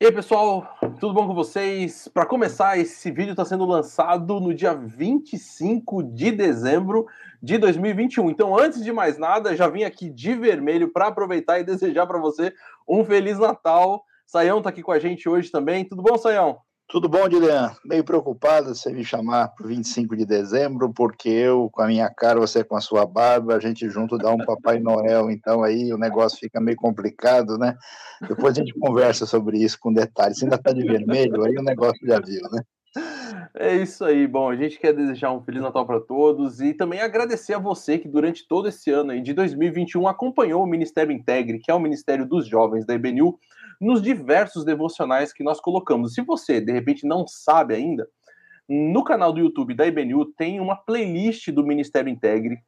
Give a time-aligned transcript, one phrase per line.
[0.00, 2.06] E aí, pessoal, tudo bom com vocês?
[2.06, 7.04] Para começar, esse vídeo está sendo lançado no dia 25 de dezembro
[7.42, 8.30] de 2021.
[8.30, 12.20] Então, antes de mais nada, já vim aqui de vermelho para aproveitar e desejar para
[12.20, 12.54] você
[12.88, 14.04] um feliz Natal.
[14.24, 15.84] Saião está aqui com a gente hoje também.
[15.84, 16.60] Tudo bom, Saião?
[16.90, 17.70] Tudo bom, Dilian?
[17.84, 22.40] Meio preocupado você me chamar para 25 de dezembro, porque eu, com a minha cara,
[22.40, 25.98] você com a sua barba, a gente junto dá um Papai Noel, então aí o
[25.98, 27.76] negócio fica meio complicado, né?
[28.26, 30.38] Depois a gente conversa sobre isso com detalhes.
[30.38, 32.62] Se ainda está de vermelho, aí o negócio já viu, né?
[33.54, 34.26] É isso aí.
[34.26, 37.98] Bom, a gente quer desejar um Feliz Natal para todos e também agradecer a você
[37.98, 41.80] que durante todo esse ano aí de 2021 acompanhou o Ministério Integre, que é o
[41.80, 43.38] Ministério dos Jovens da IBNU,
[43.80, 46.14] nos diversos devocionais que nós colocamos.
[46.14, 48.08] Se você, de repente, não sabe ainda,
[48.68, 52.58] no canal do YouTube da IBNU tem uma playlist do Ministério Integre,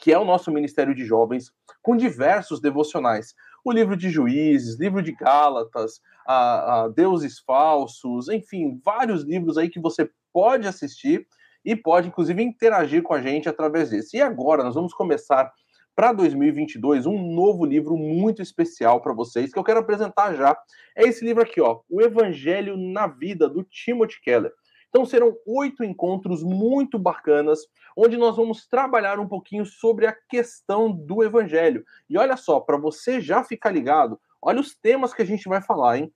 [0.00, 3.34] que é o nosso Ministério de Jovens, com diversos devocionais.
[3.64, 9.68] O livro de Juízes, livro de Gálatas, a, a Deuses Falsos, enfim, vários livros aí
[9.68, 11.26] que você pode assistir
[11.64, 14.16] e pode, inclusive, interagir com a gente através desse.
[14.16, 15.52] E agora nós vamos começar
[15.94, 20.56] para 2022 um novo livro muito especial para vocês que eu quero apresentar já.
[20.96, 24.52] É esse livro aqui, ó, O Evangelho na Vida do Timothy Keller.
[24.88, 27.60] Então serão oito encontros muito bacanas,
[27.96, 31.82] onde nós vamos trabalhar um pouquinho sobre a questão do Evangelho.
[32.10, 35.62] E olha só, para você já ficar ligado, olha os temas que a gente vai
[35.62, 36.12] falar, hein?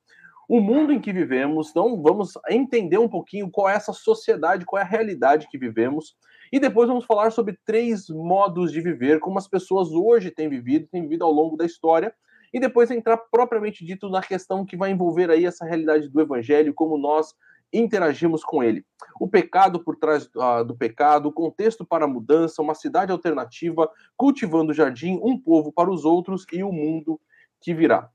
[0.49, 4.81] O mundo em que vivemos, então vamos entender um pouquinho qual é essa sociedade, qual
[4.81, 6.15] é a realidade que vivemos.
[6.53, 10.87] E depois vamos falar sobre três modos de viver, como as pessoas hoje têm vivido,
[10.87, 12.15] têm vivido ao longo da história,
[12.53, 16.73] e depois entrar propriamente dito na questão que vai envolver aí essa realidade do evangelho,
[16.73, 17.35] como nós
[17.73, 18.85] interagimos com ele.
[19.21, 23.91] O pecado por trás uh, do pecado, o contexto para a mudança, uma cidade alternativa,
[24.17, 27.21] cultivando o jardim, um povo para os outros e o mundo
[27.61, 28.09] que virá.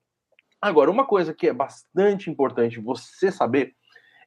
[0.62, 3.76] Agora, uma coisa que é bastante importante você saber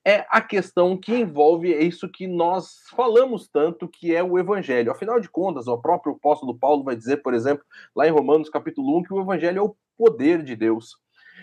[0.05, 4.93] é a questão que envolve isso que nós falamos tanto, que é o evangelho.
[4.93, 7.65] Afinal de contas, o próprio apóstolo Paulo vai dizer, por exemplo,
[7.97, 10.97] lá em Romanos capítulo 1, que o evangelho é o poder de Deus.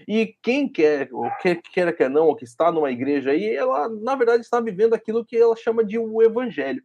[0.08, 3.90] E quem quer, ou quer, quer quer não, ou que está numa igreja aí, ela,
[3.90, 6.84] na verdade, está vivendo aquilo que ela chama de o evangelho.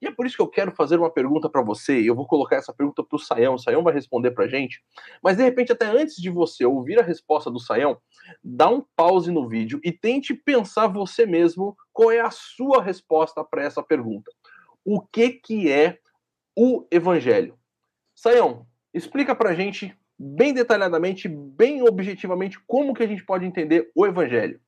[0.00, 1.98] E é por isso que eu quero fazer uma pergunta para você.
[2.00, 3.54] Eu vou colocar essa pergunta para o Saião.
[3.54, 4.82] O Saião vai responder para gente.
[5.22, 7.98] Mas de repente, até antes de você ouvir a resposta do Saião,
[8.42, 13.42] dá um pause no vídeo e tente pensar você mesmo qual é a sua resposta
[13.42, 14.30] para essa pergunta.
[14.84, 15.98] O que que é
[16.54, 17.58] o Evangelho?
[18.14, 24.06] Saião, explica para gente bem detalhadamente, bem objetivamente, como que a gente pode entender o
[24.06, 24.60] Evangelho.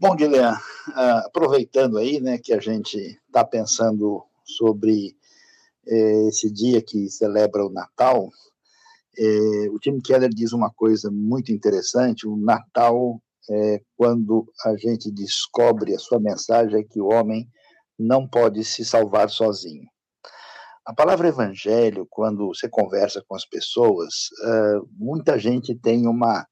[0.00, 0.56] Bom, Guilherme,
[0.90, 5.16] uh, aproveitando aí, né, que a gente está pensando sobre
[5.88, 8.30] eh, esse dia que celebra o Natal,
[9.18, 13.20] eh, o Tim Keller diz uma coisa muito interessante: o Natal
[13.50, 17.48] é quando a gente descobre a sua mensagem é que o homem
[17.98, 19.88] não pode se salvar sozinho.
[20.86, 26.46] A palavra evangelho, quando você conversa com as pessoas, uh, muita gente tem uma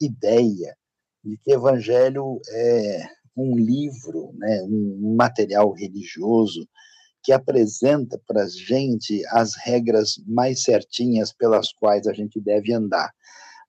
[0.00, 0.76] ideia
[1.24, 3.06] de que Evangelho é
[3.36, 6.66] um livro, né, um material religioso
[7.22, 13.12] que apresenta para a gente as regras mais certinhas pelas quais a gente deve andar.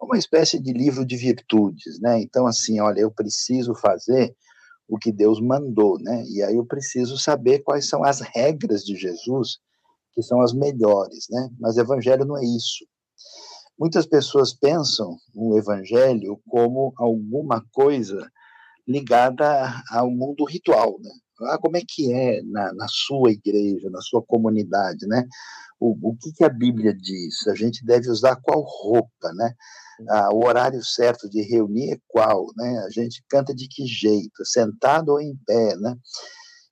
[0.02, 2.19] Uma espécie de livro de virtudes, né?
[2.19, 4.36] Então, assim, olha, eu preciso fazer
[4.88, 6.25] o que Deus mandou, né?
[6.28, 9.59] E aí eu preciso saber quais são as regras de Jesus,
[10.12, 11.50] que são as melhores, né?
[11.59, 12.86] Mas Evangelho não é isso.
[13.78, 18.30] Muitas pessoas pensam o evangelho como alguma coisa
[18.88, 21.10] ligada ao mundo ritual, né?
[21.42, 25.26] Ah, como é que é na, na sua igreja, na sua comunidade, né?
[25.80, 27.48] O, o que, que a Bíblia diz?
[27.48, 29.54] A gente deve usar qual roupa, né?
[30.10, 32.84] Ah, o horário certo de reunir é qual, né?
[32.86, 35.96] A gente canta de que jeito, sentado ou em pé, né?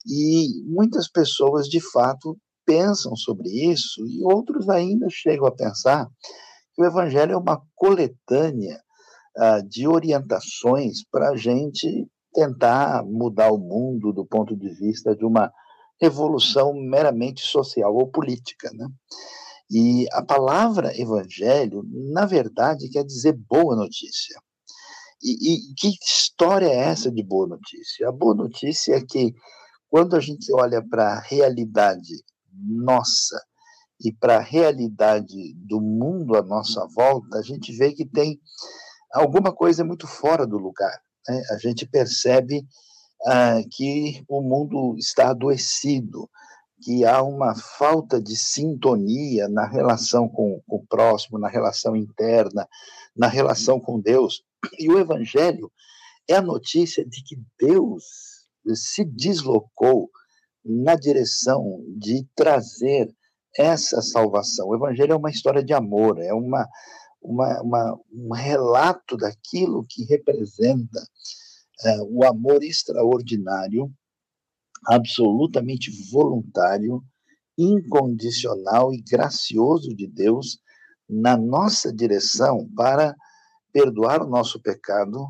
[0.08, 6.08] E muitas pessoas, de fato, pensam sobre isso e outros ainda chegam a pensar
[6.82, 8.82] o Evangelho é uma coletânea
[9.38, 15.26] uh, de orientações para a gente tentar mudar o mundo do ponto de vista de
[15.26, 15.52] uma
[16.02, 18.88] revolução meramente social ou política, né?
[19.70, 24.38] E a palavra evangelho, na verdade, quer dizer boa notícia.
[25.24, 28.10] E, e, que história é essa de boa notícia?
[28.10, 29.34] A boa notícia é que
[29.90, 33.40] quando a gente olha para a realidade nossa
[34.04, 38.40] e para a realidade do mundo à nossa volta, a gente vê que tem
[39.14, 41.00] alguma coisa muito fora do lugar.
[41.28, 41.42] Né?
[41.52, 42.66] A gente percebe
[43.28, 46.30] ah, que o mundo está adoecido,
[46.82, 52.68] que há uma falta de sintonia na relação com, com o próximo, na relação interna,
[53.16, 54.44] na relação com Deus.
[54.80, 55.72] E o Evangelho
[56.28, 58.04] é a notícia de que Deus
[58.74, 60.10] se deslocou
[60.64, 63.14] na direção de trazer
[63.58, 64.68] essa salvação.
[64.68, 66.68] O Evangelho é uma história de amor, é uma,
[67.22, 71.00] uma, uma um relato daquilo que representa
[71.84, 73.92] é, o amor extraordinário,
[74.88, 77.04] absolutamente voluntário,
[77.58, 80.60] incondicional e gracioso de Deus
[81.10, 83.16] na nossa direção para
[83.74, 85.28] perdoar o nosso pecado,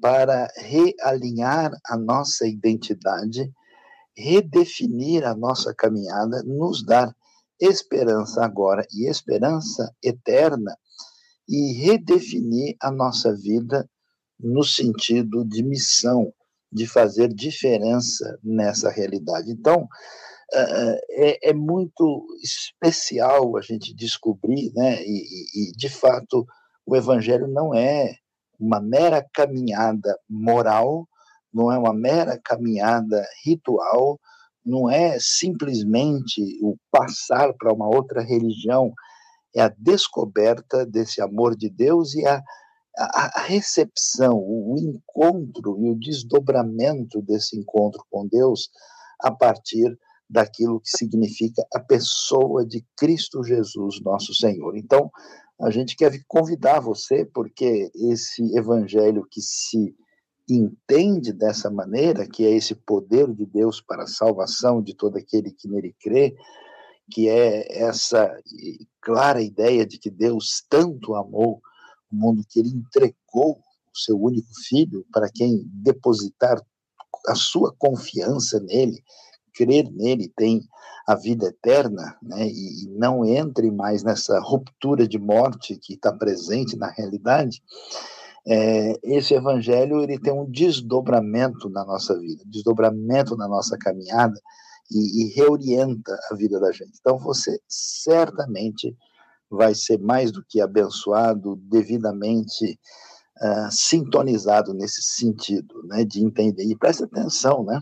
[0.00, 3.50] para realinhar a nossa identidade,
[4.16, 7.14] redefinir a nossa caminhada, nos dar
[7.60, 10.76] esperança agora e esperança eterna
[11.48, 13.88] e redefinir a nossa vida
[14.38, 16.32] no sentido de missão,
[16.72, 19.50] de fazer diferença nessa realidade.
[19.50, 19.86] Então,
[20.52, 25.02] é, é muito especial a gente descobrir, né?
[25.02, 26.46] E, e, de fato,
[26.86, 28.14] o Evangelho não é
[28.58, 31.08] uma mera caminhada moral,
[31.52, 34.18] não é uma mera caminhada ritual,
[34.64, 38.92] não é simplesmente o passar para uma outra religião,
[39.54, 42.42] é a descoberta desse amor de Deus e a,
[42.96, 48.70] a, recepção, o encontro e o desdobramento desse encontro com Deus
[49.20, 49.96] a partir
[50.28, 54.76] daquilo que significa a pessoa de Cristo Jesus, nosso Senhor.
[54.76, 55.10] Então,
[55.60, 59.94] a gente quer convidar você, porque esse evangelho que se
[60.48, 65.50] entende dessa maneira, que é esse poder de Deus para a salvação de todo aquele
[65.50, 66.36] que nele crê,
[67.10, 68.34] que é essa
[69.00, 71.60] clara ideia de que Deus tanto amou
[72.10, 76.60] o mundo que ele entregou o seu único filho para quem depositar
[77.26, 79.02] a sua confiança nele,
[79.54, 80.60] crer nele tem
[81.06, 86.76] a vida eterna, né, e, não entre mais nessa ruptura de morte que está presente
[86.76, 87.62] na realidade,
[88.46, 94.38] é, esse evangelho ele tem um desdobramento na nossa vida, desdobramento na nossa caminhada
[94.90, 96.92] e, e reorienta a vida da gente.
[97.00, 98.94] Então você certamente
[99.50, 102.78] vai ser mais do que abençoado, devidamente
[103.40, 106.64] uh, sintonizado nesse sentido, né, de entender.
[106.64, 107.80] E presta atenção, né?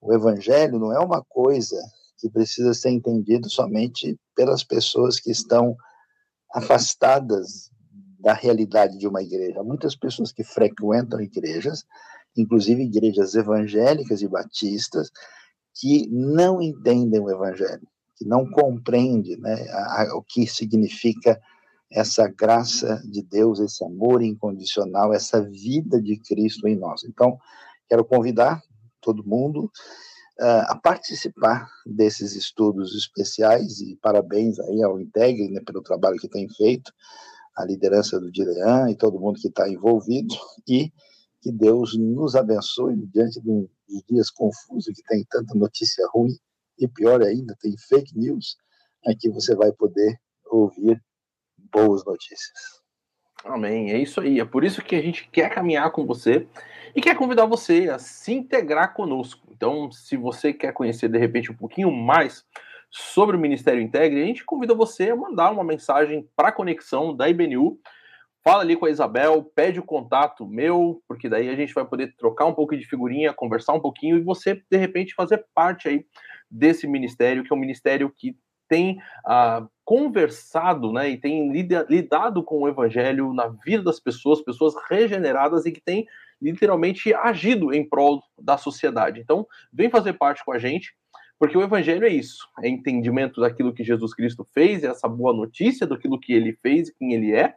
[0.00, 1.76] O evangelho não é uma coisa
[2.18, 5.76] que precisa ser entendido somente pelas pessoas que estão
[6.54, 7.70] afastadas
[8.18, 9.62] da realidade de uma igreja.
[9.62, 11.84] Muitas pessoas que frequentam igrejas,
[12.36, 15.10] inclusive igrejas evangélicas e batistas,
[15.74, 17.86] que não entendem o evangelho,
[18.16, 21.40] que não compreendem né, a, a, o que significa
[21.90, 27.04] essa graça de Deus, esse amor incondicional, essa vida de Cristo em nós.
[27.04, 27.38] Então,
[27.88, 28.60] quero convidar
[29.00, 29.70] todo mundo
[30.40, 36.28] uh, a participar desses estudos especiais e parabéns aí ao Integre né, pelo trabalho que
[36.28, 36.92] tem feito,
[37.58, 40.34] a liderança do Dilean e todo mundo que está envolvido
[40.66, 40.92] e
[41.42, 43.68] que Deus nos abençoe diante de
[44.08, 46.36] dias confusos que tem tanta notícia ruim
[46.78, 48.56] e pior ainda, tem fake news,
[49.04, 50.16] aqui você vai poder
[50.46, 51.02] ouvir
[51.72, 52.78] boas notícias.
[53.44, 53.90] Amém.
[53.90, 54.38] É isso aí.
[54.40, 56.46] É por isso que a gente quer caminhar com você
[56.94, 59.48] e quer convidar você a se integrar conosco.
[59.50, 62.44] Então, se você quer conhecer de repente um pouquinho mais
[62.90, 67.14] sobre o Ministério Integre, a gente convida você a mandar uma mensagem para a conexão
[67.14, 67.78] da IBNU.
[68.42, 72.14] Fala ali com a Isabel, pede o contato meu, porque daí a gente vai poder
[72.16, 76.06] trocar um pouco de figurinha, conversar um pouquinho e você, de repente, fazer parte aí
[76.50, 78.36] desse ministério, que é um ministério que
[78.68, 84.74] tem ah, conversado né, e tem lidado com o evangelho na vida das pessoas, pessoas
[84.88, 86.06] regeneradas e que tem
[86.40, 89.20] literalmente agido em prol da sociedade.
[89.20, 90.94] Então, vem fazer parte com a gente,
[91.38, 95.32] porque o evangelho é isso, é entendimento daquilo que Jesus Cristo fez, é essa boa
[95.32, 97.54] notícia daquilo que ele fez e quem ele é,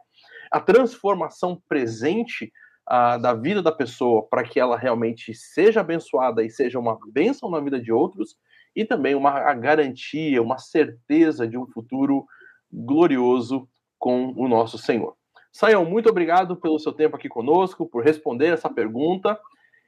[0.50, 2.52] a transformação presente
[2.86, 7.50] ah, da vida da pessoa para que ela realmente seja abençoada e seja uma bênção
[7.50, 8.36] na vida de outros,
[8.74, 12.24] e também uma garantia, uma certeza de um futuro
[12.72, 15.14] glorioso com o nosso Senhor.
[15.52, 19.38] Saião, muito obrigado pelo seu tempo aqui conosco, por responder essa pergunta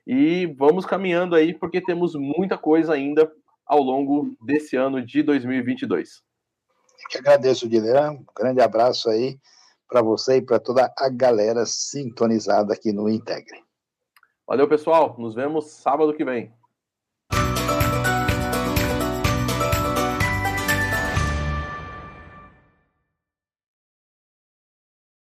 [0.07, 3.31] e vamos caminhando aí porque temos muita coisa ainda
[3.67, 6.23] ao longo desse ano de 2022.
[7.03, 8.19] Eu que agradeço, Guilherme.
[8.19, 9.39] Um grande abraço aí
[9.89, 13.63] para você e para toda a galera sintonizada aqui no Integre.
[14.47, 15.17] Valeu, pessoal.
[15.19, 16.53] Nos vemos sábado que vem.